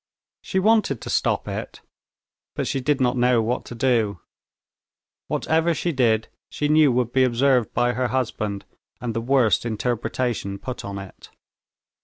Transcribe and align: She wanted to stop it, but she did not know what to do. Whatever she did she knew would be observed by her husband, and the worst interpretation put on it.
She 0.41 0.57
wanted 0.57 0.99
to 1.01 1.11
stop 1.11 1.47
it, 1.47 1.81
but 2.55 2.65
she 2.65 2.81
did 2.81 2.99
not 2.99 3.15
know 3.17 3.39
what 3.39 3.65
to 3.65 3.75
do. 3.75 4.19
Whatever 5.27 5.75
she 5.75 5.91
did 5.91 6.27
she 6.49 6.67
knew 6.67 6.91
would 6.91 7.13
be 7.13 7.23
observed 7.23 7.71
by 7.75 7.93
her 7.93 8.07
husband, 8.07 8.65
and 8.99 9.13
the 9.13 9.21
worst 9.21 9.63
interpretation 9.63 10.57
put 10.57 10.83
on 10.83 10.97
it. 10.97 11.29